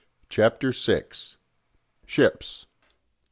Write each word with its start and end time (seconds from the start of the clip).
CHAPTER 0.29 0.71
VI. 0.71 1.03
SHIPS. 2.07 2.65